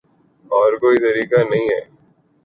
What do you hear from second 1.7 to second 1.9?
ہے